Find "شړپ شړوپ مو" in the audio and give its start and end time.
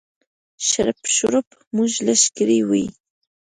0.67-1.83